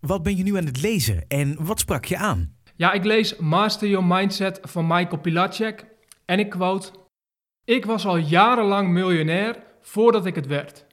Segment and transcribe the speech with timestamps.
[0.00, 2.56] Wat ben je nu aan het lezen en wat sprak je aan?
[2.76, 5.86] Ja, ik lees Master Your Mindset van Michael Pilacek
[6.24, 6.90] en ik quote:
[7.64, 10.86] Ik was al jarenlang miljonair voordat ik het werd.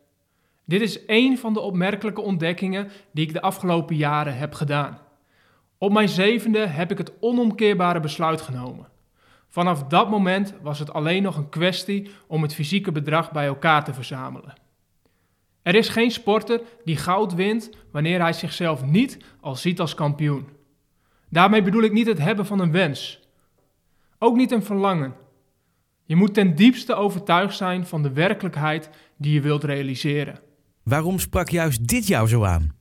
[0.65, 4.99] Dit is één van de opmerkelijke ontdekkingen die ik de afgelopen jaren heb gedaan.
[5.77, 8.87] Op mijn zevende heb ik het onomkeerbare besluit genomen.
[9.47, 13.83] Vanaf dat moment was het alleen nog een kwestie om het fysieke bedrag bij elkaar
[13.83, 14.53] te verzamelen.
[15.71, 20.47] Er is geen sporter die goud wint wanneer hij zichzelf niet al ziet als kampioen.
[21.29, 23.19] Daarmee bedoel ik niet het hebben van een wens.
[24.19, 25.13] Ook niet een verlangen.
[26.05, 30.39] Je moet ten diepste overtuigd zijn van de werkelijkheid die je wilt realiseren.
[30.83, 32.75] Waarom sprak juist dit jou zo aan?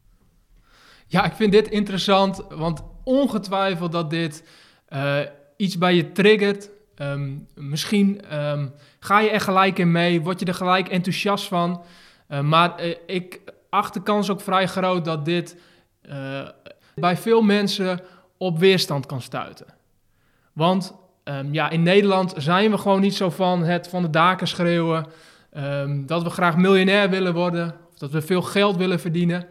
[1.07, 4.45] Ja, ik vind dit interessant, want ongetwijfeld dat dit
[4.89, 5.21] uh,
[5.57, 6.71] iets bij je triggert.
[6.97, 11.83] Um, misschien um, ga je er gelijk in mee, word je er gelijk enthousiast van.
[12.31, 15.57] Uh, maar uh, ik acht de kans ook vrij groot dat dit
[16.95, 18.01] bij veel mensen
[18.37, 19.67] op weerstand kan stuiten.
[20.53, 24.49] Want um, ja, in Nederland zijn we gewoon niet zo van het van de daken
[24.49, 25.07] schreeuwen.
[26.07, 29.47] dat we graag miljonair willen worden, of dat we veel geld willen verdienen.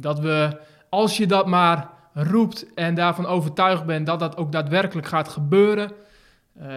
[0.00, 0.58] dat we,
[0.88, 5.92] als je dat maar roept en daarvan overtuigd bent dat dat ook daadwerkelijk gaat gebeuren.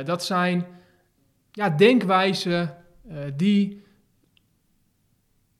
[0.03, 0.65] Dat zijn
[1.51, 2.75] ja, denkwijzen
[3.35, 3.83] die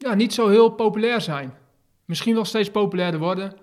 [0.08, 1.54] ja, niet zo heel populair zijn.
[2.06, 3.54] Misschien wel steeds populairder worden.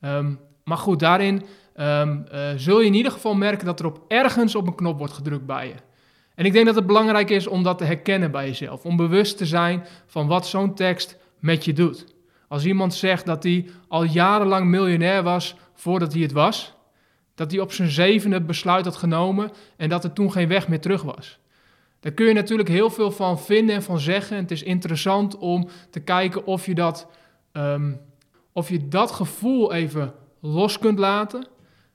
[0.00, 1.42] Um, maar goed, daarin
[1.76, 4.98] um, uh, zul je in ieder geval merken dat er op ergens op een knop
[4.98, 5.74] wordt gedrukt bij je.
[6.34, 8.84] En ik denk dat het belangrijk is om dat te herkennen bij jezelf.
[8.84, 12.06] Om bewust te zijn van wat zo'n tekst met je doet.
[12.48, 16.74] Als iemand zegt dat hij al jarenlang miljonair was voordat hij het was,
[17.34, 20.80] dat hij op zijn zevende besluit had genomen en dat er toen geen weg meer
[20.80, 21.38] terug was.
[22.00, 24.36] Daar kun je natuurlijk heel veel van vinden en van zeggen.
[24.36, 27.08] En het is interessant om te kijken of je dat,
[27.52, 28.00] um,
[28.52, 31.46] of je dat gevoel even los kunt laten.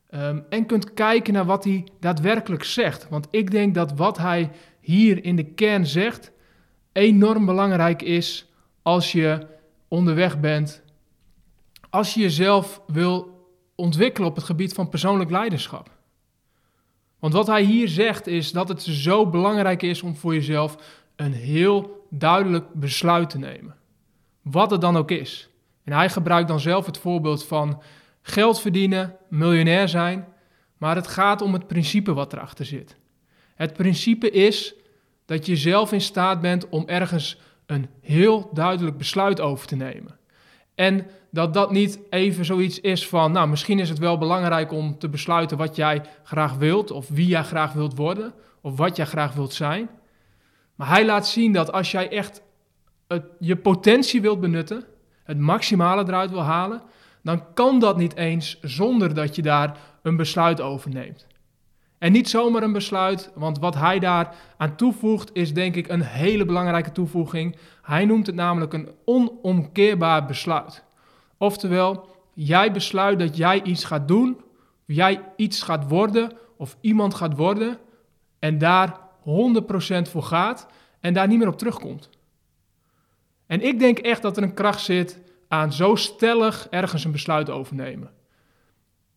[0.10, 3.10] Um, en kunt kijken naar wat hij daadwerkelijk zegt.
[3.10, 6.32] Want ik denk dat wat hij hier in de kern zegt
[6.92, 9.48] enorm belangrijk is als je
[9.88, 10.82] onderweg bent.
[11.90, 15.90] Als je jezelf wil ontwikkelen op het gebied van persoonlijk leiderschap.
[17.24, 20.78] Want wat hij hier zegt is dat het zo belangrijk is om voor jezelf
[21.16, 23.76] een heel duidelijk besluit te nemen.
[24.42, 25.50] Wat het dan ook is.
[25.84, 27.82] En hij gebruikt dan zelf het voorbeeld van
[28.22, 30.28] geld verdienen, miljonair zijn.
[30.78, 32.96] Maar het gaat om het principe wat erachter zit.
[33.56, 34.74] Het principe is
[35.26, 40.18] dat je zelf in staat bent om ergens een heel duidelijk besluit over te nemen.
[40.76, 44.98] En dat dat niet even zoiets is van, nou, misschien is het wel belangrijk om
[44.98, 49.06] te besluiten wat jij graag wilt, of wie jij graag wilt worden, of wat jij
[49.06, 49.90] graag wilt zijn.
[50.76, 52.42] Maar hij laat zien dat als jij echt
[53.40, 54.86] je potentie wilt benutten,
[55.24, 56.82] het maximale eruit wil halen,
[57.24, 61.28] dan kan dat niet eens zonder dat je daar een besluit over neemt.
[62.04, 66.02] En niet zomaar een besluit, want wat hij daar aan toevoegt is denk ik een
[66.02, 67.56] hele belangrijke toevoeging.
[67.82, 70.84] Hij noemt het namelijk een onomkeerbaar besluit.
[71.38, 74.42] Oftewel, jij besluit dat jij iets gaat doen,
[74.86, 77.78] jij iets gaat worden of iemand gaat worden
[78.40, 80.68] en daar 100% voor gaat
[81.00, 82.10] en daar niet meer op terugkomt.
[83.46, 87.50] En ik denk echt dat er een kracht zit aan zo stellig ergens een besluit
[87.50, 88.12] overnemen.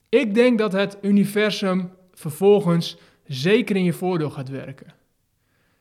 [0.09, 2.97] Ik denk dat het universum vervolgens
[3.27, 4.95] zeker in je voordeel gaat werken.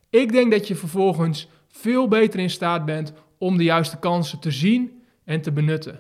[0.10, 4.52] Ik denk dat je vervolgens veel beter in staat bent om de juiste kansen te
[4.52, 6.00] zien en te benutten.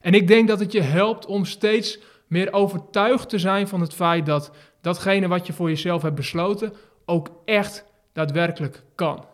[0.00, 3.94] En ik denk dat het je helpt om steeds meer overtuigd te zijn van het
[3.94, 6.72] feit dat datgene wat je voor jezelf hebt besloten
[7.04, 9.24] ook echt daadwerkelijk kan.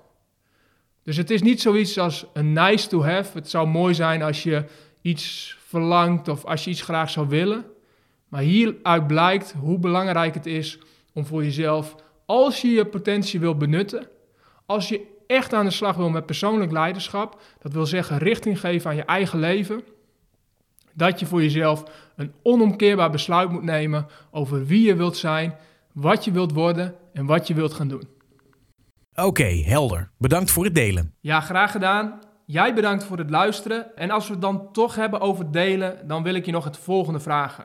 [1.03, 3.39] Dus het is niet zoiets als een nice to have.
[3.39, 4.65] Het zou mooi zijn als je
[5.03, 7.65] iets verlangt of als je iets graag zou willen.
[8.31, 10.79] Maar hieruit blijkt hoe belangrijk het is
[11.13, 11.95] om voor jezelf,
[12.27, 14.07] als je je potentie wil benutten,
[14.67, 18.91] als je echt aan de slag wil met persoonlijk leiderschap, dat wil zeggen richting geven
[18.91, 19.83] aan je eigen leven,
[20.93, 21.85] dat je voor jezelf
[22.17, 25.57] een onomkeerbaar besluit moet nemen over wie je wilt zijn,
[25.93, 28.09] wat je wilt worden en wat je wilt gaan doen.
[29.15, 30.11] Oké, helder.
[30.19, 31.15] Bedankt voor het delen.
[31.21, 32.21] Ja, graag gedaan.
[32.47, 33.97] Jij bedankt voor het luisteren.
[33.97, 36.79] En als we het dan toch hebben over delen, dan wil ik je nog het
[36.79, 37.65] volgende vragen.